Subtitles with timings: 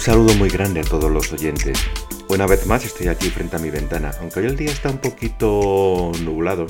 [0.00, 1.78] Un saludo muy grande a todos los oyentes.
[2.30, 4.96] Una vez más estoy aquí frente a mi ventana, aunque hoy el día está un
[4.96, 6.68] poquito nublado,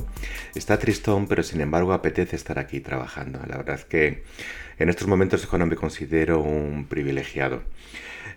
[0.56, 3.38] está tristón, pero sin embargo apetece estar aquí trabajando.
[3.46, 4.24] La verdad es que
[4.80, 7.62] en estos momentos es cuando me considero un privilegiado.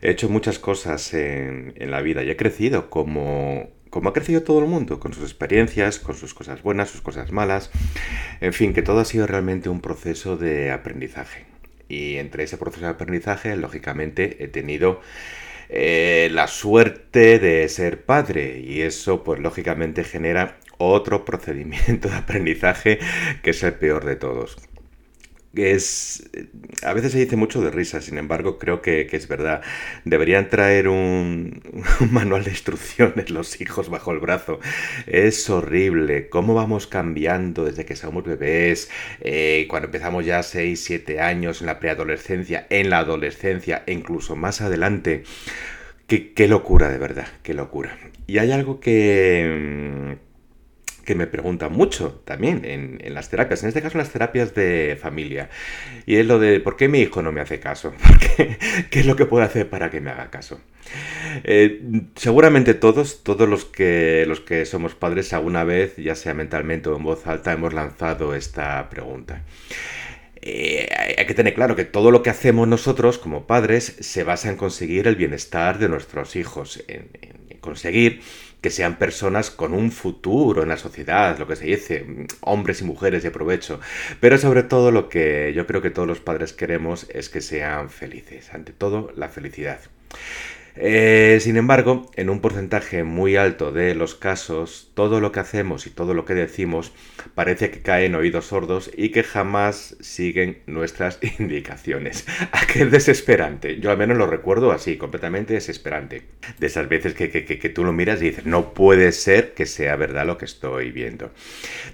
[0.03, 4.59] He hecho muchas cosas en, la vida y he crecido como, como ha crecido todo
[4.59, 7.71] el mundo, con sus experiencias, con sus cosas buenas, sus cosas malas.
[8.41, 11.52] En fin, que todo ha sido realmente un proceso de aprendizaje.
[11.93, 15.01] Y entre ese proceso de aprendizaje, lógicamente, he tenido
[15.70, 18.59] eh, la suerte de ser padre.
[18.59, 22.99] Y eso, pues lógicamente, genera otro procedimiento de aprendizaje
[23.41, 24.57] que es el peor de todos
[25.55, 26.29] es
[26.84, 29.62] a veces se dice mucho de risa, sin embargo creo que, es verdad.
[30.05, 31.62] Deberían traer un,
[32.12, 34.59] manual de instrucciones los hijos bajo el brazo.
[35.07, 38.90] Es horrible cómo vamos cambiando desde que somos bebés,
[39.21, 44.35] eh, cuando empezamos ya 6, 7 años en la preadolescencia, en la adolescencia e incluso
[44.35, 45.24] más adelante.
[46.07, 47.98] Qué, qué locura, de verdad, qué locura.
[48.27, 50.18] Y hay algo que
[51.04, 54.98] que me preguntan mucho también en, las terapias, en este caso en las terapias de
[54.99, 55.49] familia.
[56.05, 57.93] Y es lo de, ¿por qué mi hijo no me hace caso?
[58.90, 60.62] ¿Qué, es lo que puedo hacer para que me haga caso?
[61.43, 61.81] Eh,
[62.15, 66.97] seguramente todos, todos los que, los que somos padres alguna vez, ya sea mentalmente o
[66.97, 69.44] en voz alta, hemos lanzado esta pregunta.
[70.41, 74.50] Eh, hay que tener claro que todo lo que hacemos nosotros como padres se basa
[74.50, 77.07] en conseguir el bienestar de nuestros hijos, en
[77.62, 78.22] conseguir
[78.63, 82.06] que sean personas con un futuro en la sociedad, lo que se dice,
[82.39, 83.81] hombres y mujeres de provecho.
[84.22, 87.90] Pero sobre todo lo que yo creo que todos los padres queremos es que sean
[87.90, 88.53] felices.
[88.53, 89.81] Ante todo, la felicidad.
[90.75, 95.85] Eh, sin embargo, en un porcentaje muy alto de los casos, todo lo que hacemos
[95.85, 96.91] y todo lo que decimos
[97.35, 102.25] parece que cae en oídos sordos y que jamás siguen nuestras indicaciones.
[102.51, 103.79] Aquel desesperante.
[103.79, 106.23] Yo al menos lo recuerdo así, completamente desesperante.
[106.59, 109.95] De esas veces que, que tú lo miras y dices, no puede ser que sea
[109.95, 111.31] verdad lo que estoy viendo.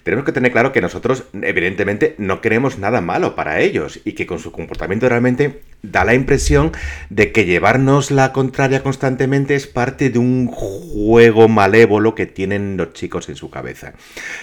[0.04, 4.26] Tenemos que tener claro que nosotros, evidentemente, no queremos nada malo para ellos y que
[4.26, 6.72] con su comportamiento realmente da la impresión
[7.10, 12.94] de que llevarnos la contraria constantemente es parte de un juego malévolo que tienen los
[12.94, 13.94] chicos en su cabeza.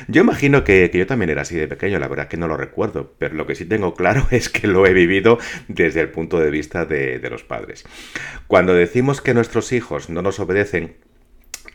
[0.08, 3.14] Yo imagino que, yo también era así de pequeño, la verdad que no lo recuerdo,
[3.18, 5.38] pero lo que sí tengo claro es que lo he vivido
[5.68, 7.84] desde el punto de vista de, de los padres.
[8.46, 10.96] Cuando decimos que nuestros hijos no nos obedecen,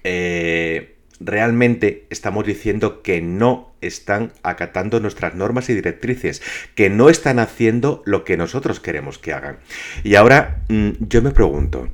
[0.04, 6.42] eh, realmente estamos diciendo que no están acatando nuestras normas y directrices,
[6.76, 9.60] que no están haciendo lo que nosotros queremos que hagan.
[10.04, 11.90] Y ahora mm, yo me pregunto,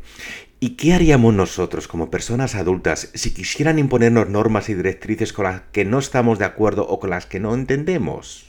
[0.60, 5.62] ¿Y qué haríamos nosotros como personas adultas si quisieran imponernos normas y directrices con las
[5.72, 8.48] que no estamos de acuerdo o con las que no entendemos?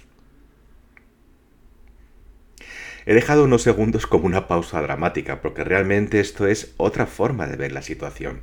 [3.08, 7.56] He dejado unos segundos como una pausa dramática, porque realmente esto es otra forma de
[7.56, 8.42] ver la situación.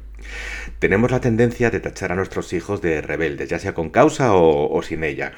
[0.80, 4.82] Tenemos la tendencia de tachar a nuestros hijos de rebeldes, ya sea con causa o,
[4.82, 5.34] sin ella.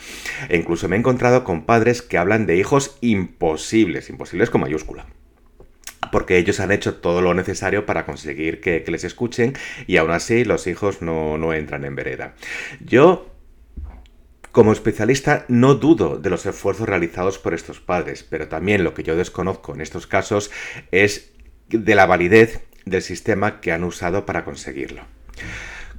[0.48, 5.06] E incluso me he encontrado con padres que hablan de hijos imposibles, imposibles con mayúscula
[6.10, 10.46] porque ellos han hecho todo lo necesario para conseguir que, les escuchen y aún así
[10.46, 12.34] los hijos no, no entran en vereda.
[12.80, 13.37] Yo
[14.58, 19.04] como especialista no dudo de los esfuerzos realizados por estos padres, pero también lo que
[19.04, 20.50] yo desconozco en estos casos
[20.90, 21.30] es
[21.70, 25.04] de la validez del sistema que han usado para conseguirlo.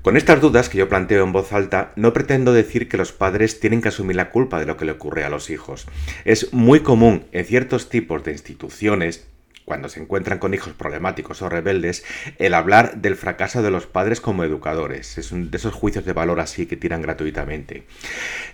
[0.03, 3.61] Con estas dudas que yo planteo en voz alta, no pretendo decir que los padres
[3.61, 5.87] tienen que asumir la culpa de lo que le ocurre a los hijos.
[6.25, 9.29] Es muy común en ciertos tipos de instituciones
[9.69, 12.03] cuando se encuentran con hijos problemáticos o rebeldes,
[12.39, 15.19] el hablar del fracaso de los padres como educadores.
[15.19, 17.85] Es de esos juicios de valor así que tiran gratuitamente.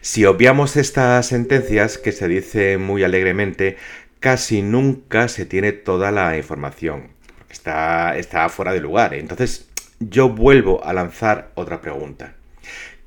[0.01, 3.77] Si obviamos estas sentencias, que se dice muy alegremente,
[4.19, 7.13] casi nunca se tiene toda la información.
[7.49, 9.15] Está, está fuera de lugar.
[9.15, 9.69] Entonces,
[10.01, 12.35] yo vuelvo a lanzar otra pregunta.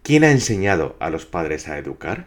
[0.01, 2.25] ¿Quién ha enseñado a los padres a educar?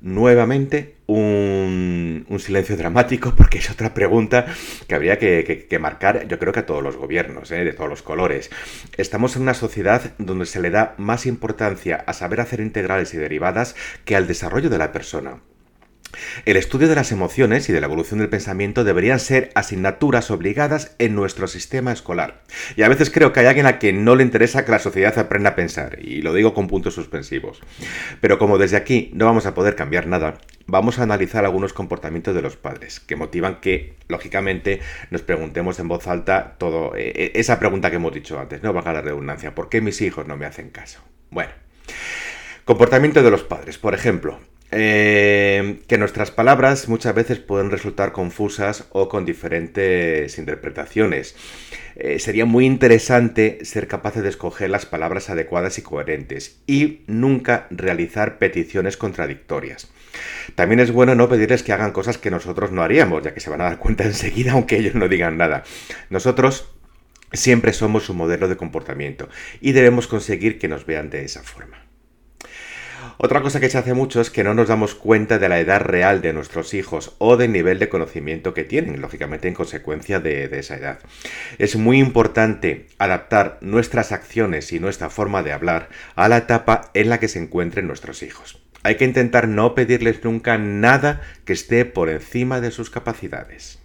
[0.00, 4.46] Nuevamente un, silencio dramático porque es otra pregunta
[4.86, 7.64] que habría que, marcar yo creo que a todos los gobiernos, ¿eh?
[7.64, 8.50] de todos los colores.
[8.96, 13.18] Estamos en una sociedad donde se le da más importancia a saber hacer integrales y
[13.18, 15.40] derivadas que al desarrollo de la persona.
[16.44, 20.94] El estudio de las emociones y de la evolución del pensamiento deberían ser asignaturas obligadas
[20.98, 22.42] en nuestro sistema escolar.
[22.76, 25.18] Y a veces creo que hay alguien a quien no le interesa que la sociedad
[25.18, 27.60] aprenda a pensar, y lo digo con puntos suspensivos.
[28.20, 32.34] Pero como desde aquí no vamos a poder cambiar nada, vamos a analizar algunos comportamientos
[32.34, 34.80] de los padres que motivan que, lógicamente,
[35.10, 38.72] nos preguntemos en voz alta todo eh, eh, esa pregunta que hemos dicho antes, no
[38.72, 41.00] baja la redundancia, ¿por qué mis hijos no me hacen caso?
[41.30, 41.50] Bueno,
[42.64, 44.40] comportamiento de los padres, por ejemplo,
[44.72, 51.34] eh, que nuestras palabras muchas veces pueden resultar confusas o con diferentes interpretaciones.
[51.96, 57.66] Eh, sería muy interesante ser capaces de escoger las palabras adecuadas y coherentes y nunca
[57.70, 59.90] realizar peticiones contradictorias.
[60.54, 63.50] También es bueno no pedirles que hagan cosas que nosotros no haríamos, ya que se
[63.50, 65.64] van a dar cuenta enseguida aunque ellos no digan nada.
[66.10, 66.68] Nosotros
[67.32, 69.28] siempre somos su modelo de comportamiento
[69.60, 71.79] y debemos conseguir que nos vean de esa forma.
[73.22, 75.82] Otra cosa que se hace mucho es que no nos damos cuenta de la edad
[75.82, 80.44] real de nuestros hijos o del nivel de conocimiento que tienen, lógicamente en consecuencia de,
[80.58, 81.00] esa edad.
[81.58, 87.10] Es muy importante adaptar nuestras acciones y nuestra forma de hablar a la etapa en
[87.10, 88.62] la que se encuentren nuestros hijos.
[88.84, 93.80] Hay que intentar no pedirles nunca nada que esté por encima de sus capacidades.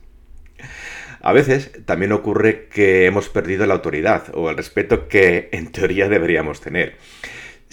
[1.20, 6.08] A veces también ocurre que hemos perdido la autoridad o el respeto que en teoría
[6.08, 6.96] deberíamos tener.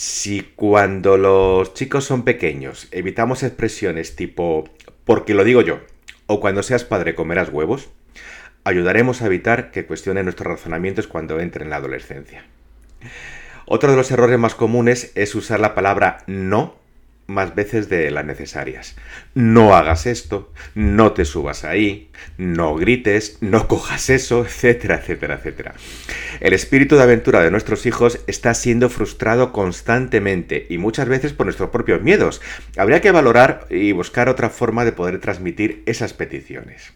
[0.04, 4.68] Si cuando los chicos son pequeños evitamos expresiones tipo
[5.04, 5.78] porque lo digo yo
[6.26, 7.88] o cuando seas padre comerás huevos,
[8.64, 12.44] ayudaremos a evitar que cuestionen nuestros razonamientos cuando entren en la adolescencia.
[13.64, 16.81] Otro de los errores más comunes es usar la palabra no
[17.32, 18.96] más veces de las necesarias.
[19.34, 25.74] No hagas esto, no te subas ahí, no grites, no cojas eso, etcétera, etcétera, etcétera.
[26.40, 31.46] El espíritu de aventura de nuestros hijos está siendo frustrado constantemente y muchas veces por
[31.46, 32.40] nuestros propios miedos.
[32.76, 36.92] Habría que valorar y buscar otra forma de poder transmitir esas peticiones.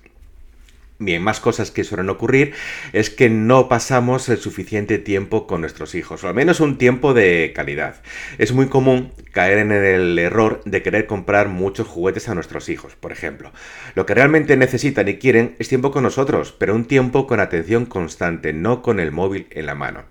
[0.99, 2.55] Bien, más cosas que suelen ocurrir
[2.95, 7.13] es que no pasamos el suficiente tiempo con nuestros hijos, o al menos un tiempo
[7.13, 8.01] de calidad.
[8.39, 12.97] Es muy común caer en el error de querer comprar muchos juguetes a nuestros hijos,
[12.97, 13.53] por ejemplo.
[13.95, 17.85] Lo que realmente necesitan y quieren es tiempo con nosotros, pero un tiempo con atención
[17.85, 20.05] constante, no con el móvil en la mano.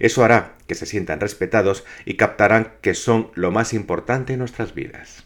[0.00, 4.74] Eso hará que se sientan respetados y captarán que son lo más importante en nuestras
[4.74, 5.25] vidas.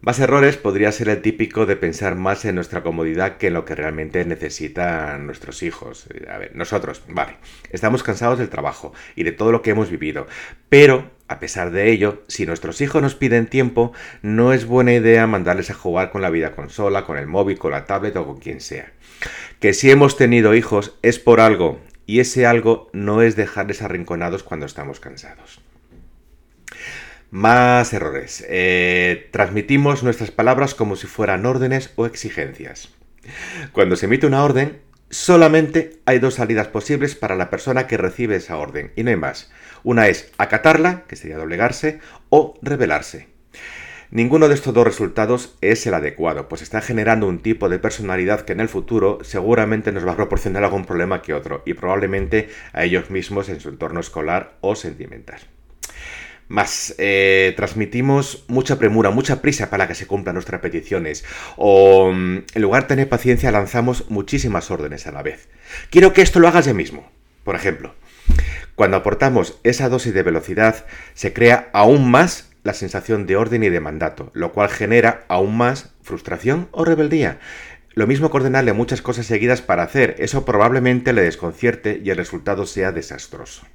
[0.00, 3.66] Más errores podría ser el típico de pensar más en nuestra comodidad que en lo
[3.66, 6.08] que realmente necesitan nuestros hijos.
[6.30, 7.36] A ver, nosotros, vale,
[7.70, 10.26] estamos cansados del trabajo y de todo lo que hemos vivido,
[10.70, 15.26] pero a pesar de ello, si nuestros hijos nos piden tiempo, no es buena idea
[15.26, 18.40] mandarles a jugar con la vida consola, con el móvil, con la tablet o con
[18.40, 18.92] quien sea.
[19.60, 24.42] Que si hemos tenido hijos es por algo, y ese algo no es dejarles arrinconados
[24.42, 25.60] cuando estamos cansados.
[27.30, 28.44] Más errores.
[28.48, 32.88] Eh, transmitimos nuestras palabras como si fueran órdenes o exigencias.
[33.72, 34.80] Cuando se emite una orden,
[35.10, 39.16] solamente hay dos salidas posibles para la persona que recibe esa orden, y no hay
[39.16, 39.52] más.
[39.84, 42.00] Una es acatarla, que sería doblegarse,
[42.30, 43.28] o rebelarse.
[44.10, 48.40] Ninguno de estos dos resultados es el adecuado, pues está generando un tipo de personalidad
[48.40, 52.48] que en el futuro seguramente nos va a proporcionar algún problema que otro, y probablemente
[52.72, 55.40] a ellos mismos en su entorno escolar o sentimental.
[56.50, 61.24] Más, eh, transmitimos mucha premura, mucha prisa para que se cumplan nuestras peticiones.
[61.56, 65.48] O mm, en lugar de tener paciencia, lanzamos muchísimas órdenes a la vez.
[65.90, 67.08] Quiero que esto lo hagas ya mismo.
[67.44, 67.94] Por ejemplo,
[68.74, 73.68] cuando aportamos esa dosis de velocidad, se crea aún más la sensación de orden y
[73.68, 77.38] de mandato, lo cual genera aún más frustración o rebeldía.
[77.94, 82.16] Lo mismo que ordenarle muchas cosas seguidas para hacer, eso probablemente le desconcierte y el
[82.16, 83.66] resultado sea desastroso.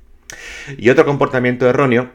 [0.77, 2.12] Y otro comportamiento erróneo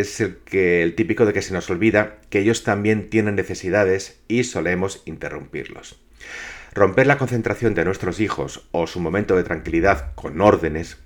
[0.00, 4.20] es el, que, el típico de que se nos olvida que ellos también tienen necesidades
[4.28, 6.00] y solemos interrumpirlos.
[6.74, 10.98] Romper la concentración de nuestros hijos o su momento de tranquilidad con órdenes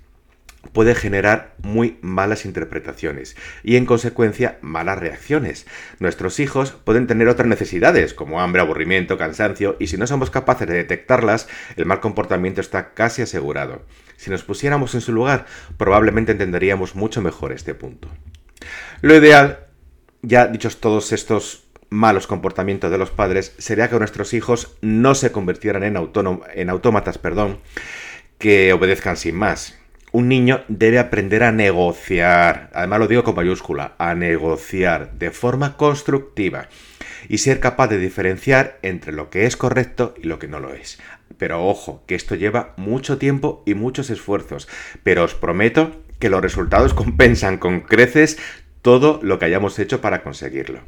[0.73, 5.65] puede generar muy malas interpretaciones y en consecuencia malas reacciones.
[5.99, 10.67] Nuestros hijos pueden tener otras necesidades como hambre, aburrimiento, cansancio y si no somos capaces
[10.67, 13.85] de detectarlas, el mal comportamiento está casi asegurado.
[14.17, 15.45] Si nos pusiéramos en su lugar,
[15.77, 18.09] probablemente entenderíamos mucho mejor este punto.
[19.01, 19.67] Lo ideal,
[20.21, 25.31] ya dichos todos estos malos comportamientos de los padres, sería que nuestros hijos no se
[25.31, 25.97] convirtieran en,
[26.53, 27.59] en autómatas perdón,
[28.37, 29.75] que obedezcan sin más.
[30.11, 35.77] Un niño debe aprender a negociar, además lo digo con mayúscula, a negociar de forma
[35.77, 36.67] constructiva
[37.27, 40.73] y ser capaz de diferenciar entre lo que es correcto y lo que no lo
[40.73, 40.99] es.
[41.37, 44.67] Pero ojo, que esto lleva mucho tiempo y muchos esfuerzos,
[45.03, 48.37] pero os prometo que los resultados compensan con creces
[48.81, 50.81] todo lo que hayamos hecho para conseguirlo.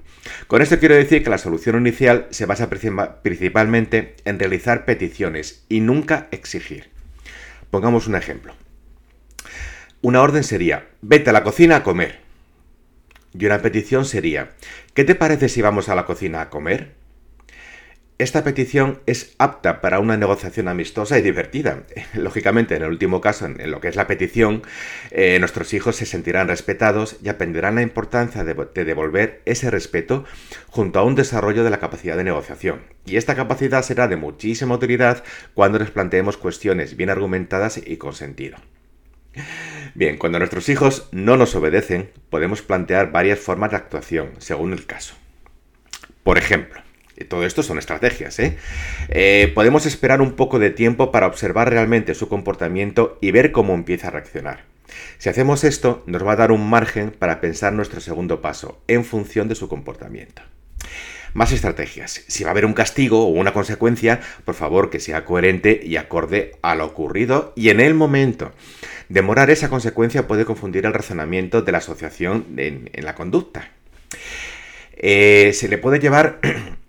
[0.47, 5.81] Con esto quiero decir que la solución inicial se basa principalmente en realizar peticiones y
[5.81, 6.89] nunca exigir.
[7.69, 8.53] Pongamos un ejemplo.
[10.01, 12.19] Una orden sería, vete a la cocina a comer.
[13.37, 14.51] Y una petición sería,
[14.93, 17.00] ¿qué te parece si vamos a la cocina a comer?
[18.21, 21.83] Esta petición es apta para una negociación amistosa y divertida.
[22.13, 24.61] Lógicamente, en el último caso, en lo que es la petición,
[25.09, 28.53] eh, nuestros hijos se sentirán respetados y aprenderán la importancia de,
[28.85, 30.25] devolver ese respeto
[30.67, 32.81] junto a un desarrollo de la capacidad de negociación.
[33.05, 35.23] Y esta capacidad será de muchísima utilidad
[35.53, 38.57] cuando les planteemos cuestiones bien argumentadas y con sentido.
[39.95, 44.85] Bien, cuando nuestros hijos no nos obedecen, podemos plantear varias formas de actuación, según el
[44.85, 45.15] caso.
[46.23, 46.80] Por ejemplo,
[47.23, 48.57] todo esto son estrategias, ¿eh?
[49.09, 49.51] ¿eh?
[49.53, 54.07] Podemos esperar un poco de tiempo para observar realmente su comportamiento y ver cómo empieza
[54.07, 54.71] a reaccionar.
[55.17, 59.05] Si hacemos esto, nos va a dar un margen para pensar nuestro segundo paso, en
[59.05, 60.41] función de su comportamiento.
[61.33, 62.23] Más estrategias.
[62.27, 65.95] Si va a haber un castigo o una consecuencia, por favor que sea coherente y
[65.95, 68.51] acorde a lo ocurrido y en el momento.
[69.07, 73.69] Demorar esa consecuencia puede confundir el razonamiento de la asociación en, la conducta.
[74.97, 76.39] Eh, se le puede llevar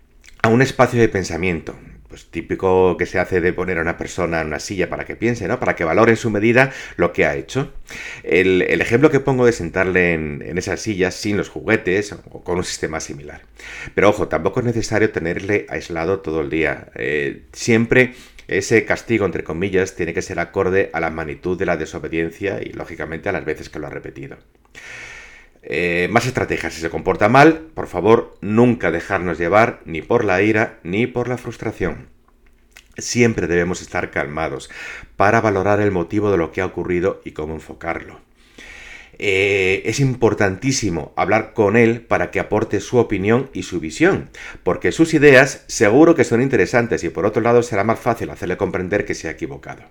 [0.43, 1.75] a un espacio de pensamiento.
[2.09, 5.15] Pues típico que se hace de poner a una persona en una silla para que
[5.15, 5.59] piense, ¿no?
[5.59, 7.73] Para que valore en su medida lo que ha hecho.
[8.21, 12.63] El, ejemplo que pongo de sentarle en, esa silla sin los juguetes o con un
[12.63, 13.41] sistema similar.
[13.95, 16.89] Pero ojo, tampoco es necesario tenerle aislado todo el día.
[16.93, 18.13] Eh, siempre
[18.47, 22.73] ese castigo, entre comillas, tiene que ser acorde a la magnitud de la desobediencia y,
[22.73, 24.37] lógicamente, a las veces que lo ha repetido.
[25.63, 26.73] Eh, más estrategias.
[26.73, 31.27] Si se comporta mal, por favor, nunca dejarnos llevar ni por la ira ni por
[31.29, 32.09] la frustración.
[32.97, 34.69] Siempre debemos estar calmados
[35.15, 38.19] para valorar el motivo de lo que ha ocurrido y cómo enfocarlo.
[39.19, 44.29] Eh, es importantísimo hablar con él para que aporte su opinión y su visión,
[44.63, 48.57] porque sus ideas seguro que son interesantes y por otro lado será más fácil hacerle
[48.57, 49.83] comprender que se ha equivocado.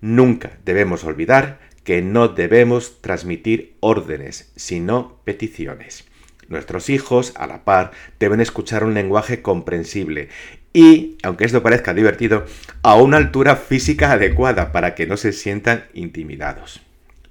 [0.00, 6.04] Nunca debemos olvidar que no debemos transmitir órdenes, sino peticiones.
[6.48, 10.28] Nuestros hijos, a la par, deben escuchar un lenguaje comprensible
[10.72, 12.46] y, aunque esto parezca divertido,
[12.82, 16.80] a una altura física adecuada para que no se sientan intimidados.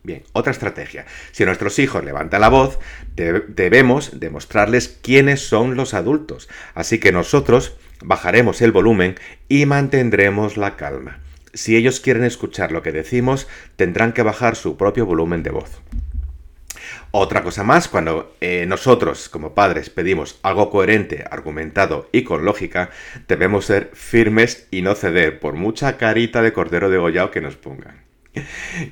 [0.04, 1.06] Bien, otra estrategia.
[1.32, 2.78] Si nuestros hijos levantan la voz,
[3.16, 6.50] debemos demostrarles quiénes son los adultos.
[6.74, 9.16] Así que nosotros bajaremos el volumen
[9.48, 11.20] y mantendremos la calma
[11.54, 15.82] si ellos quieren escuchar lo que decimos, tendrán que bajar su propio volumen de voz.
[17.12, 22.90] Otra cosa más, cuando eh, nosotros como padres pedimos algo coherente, argumentado y con lógica,
[23.28, 28.03] debemos ser firmes y no ceder por mucha carita de cordero degollado que nos pongan.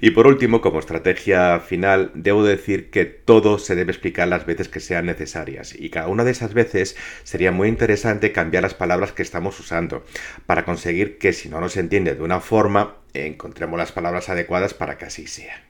[0.01, 4.69] Y por último, como estrategia final, debo decir que todo se debe explicar las veces
[4.69, 9.11] que sean necesarias y cada una de esas veces sería muy interesante cambiar las palabras
[9.13, 10.05] que estamos usando
[10.45, 14.97] para conseguir que si no nos entiende de una forma, encontremos las palabras adecuadas para
[14.97, 15.63] que así sea.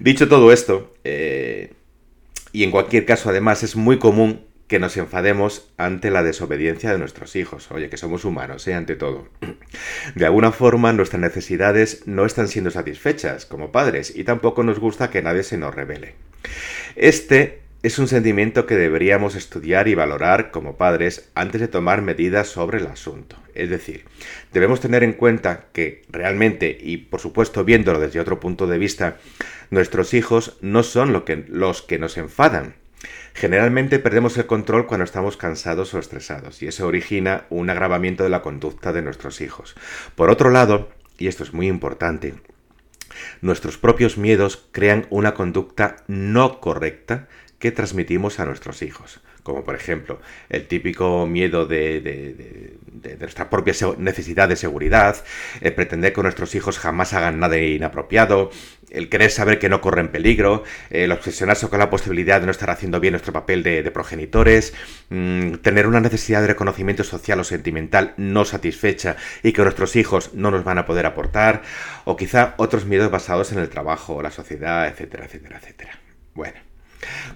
[0.00, 1.72] Dicho todo esto, eh,
[2.52, 6.98] y en cualquier caso además es muy común que nos enfademos ante la desobediencia de
[6.98, 7.70] nuestros hijos.
[7.70, 8.74] Oye, que somos humanos, ¿eh?
[8.74, 9.28] ante todo.
[10.14, 15.10] De alguna forma, nuestras necesidades no están siendo satisfechas como padres y tampoco nos gusta
[15.10, 16.14] que nadie se nos revele.
[16.96, 22.48] Este es un sentimiento que deberíamos estudiar y valorar como padres antes de tomar medidas
[22.48, 23.36] sobre el asunto.
[23.54, 24.04] Es decir,
[24.52, 29.16] debemos tener en cuenta que realmente, y por supuesto viéndolo desde otro punto de vista,
[29.70, 32.74] nuestros hijos no son lo que, los que nos enfadan,
[33.34, 38.30] Generalmente perdemos el control cuando estamos cansados o estresados y eso origina un agravamiento de
[38.30, 39.74] la conducta de nuestros hijos.
[40.14, 40.88] Por otro lado,
[41.18, 42.34] y esto es muy importante,
[43.40, 47.28] nuestros propios miedos crean una conducta no correcta
[47.58, 52.76] que transmitimos a nuestros hijos como por ejemplo el típico miedo de,
[53.18, 55.16] nuestra propia necesidad de seguridad,
[55.60, 58.50] el pretender que nuestros hijos jamás hagan nada inapropiado,
[58.90, 62.70] el querer saber que no corren peligro, el obsesionarse con la posibilidad de no estar
[62.70, 64.74] haciendo bien nuestro papel de, progenitores,
[65.10, 70.34] mm, tener una necesidad de reconocimiento social o sentimental no satisfecha y que nuestros hijos
[70.34, 71.62] no nos van a poder aportar,
[72.04, 75.98] o quizá otros miedos basados en el trabajo, la sociedad, etcétera, etcétera, etcétera.
[76.34, 76.58] Bueno,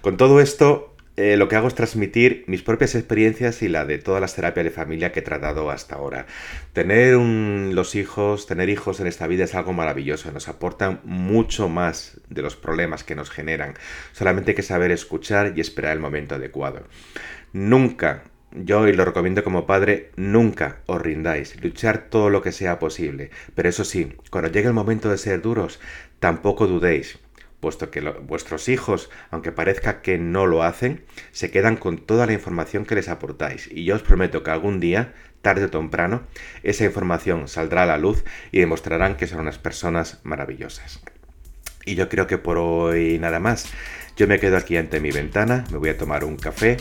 [0.01, 3.99] con todo esto eh, lo que hago es transmitir mis propias experiencias y la de
[3.99, 6.25] todas las terapias de familia que he tratado hasta ahora.
[6.73, 12.19] Tener los hijos, tener hijos en esta vida es algo maravilloso, nos aportan mucho más
[12.29, 13.75] de los problemas que nos generan.
[14.11, 16.81] Solamente hay que saber escuchar y esperar el momento adecuado.
[17.51, 22.79] Nunca, yo y lo recomiendo como padre, nunca os rindáis, luchar todo lo que sea
[22.79, 23.29] posible.
[23.53, 25.79] Pero eso sí, cuando llegue el momento de ser duros,
[26.19, 27.19] tampoco dudéis
[27.63, 32.33] puesto que vuestros hijos, aunque parezca que no lo hacen, se quedan con toda la
[32.33, 33.69] información que les aportáis.
[33.71, 36.23] Y yo os prometo que algún día, tarde o temprano,
[36.63, 40.99] esa información saldrá a la luz y demostrarán que son unas personas maravillosas.
[41.85, 43.71] Y yo creo que por hoy nada más.
[44.17, 46.77] Yo me quedo aquí ante mi ventana, me voy a tomar un café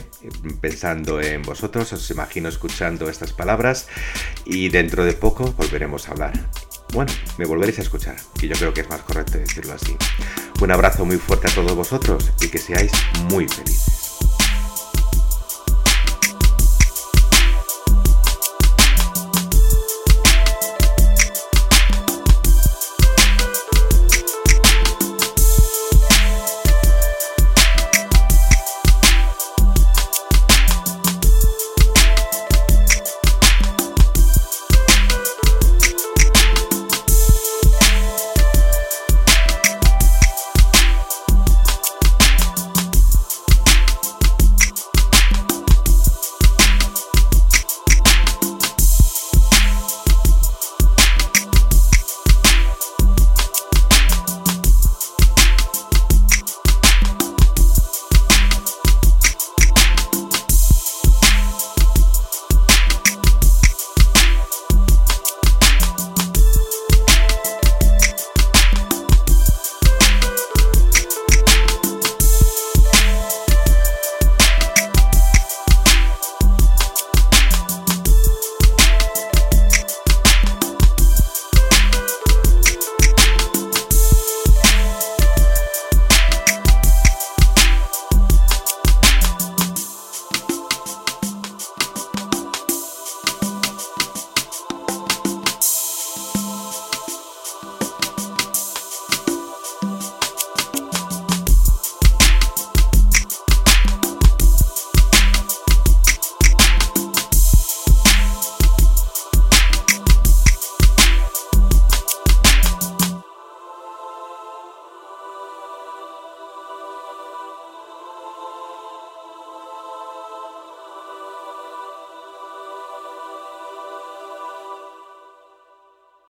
[0.61, 3.89] pensando en vosotros, os imagino escuchando estas palabras
[4.45, 6.33] y dentro de poco volveremos a hablar.
[6.93, 9.97] Bueno, me volveréis a escuchar, y yo creo que es más correcto decirlo así.
[10.61, 12.93] Un abrazo muy fuerte a todos vosotros y que seáis
[13.31, 14.02] muy felices.